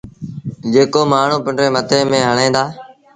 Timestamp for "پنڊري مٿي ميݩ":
1.45-2.27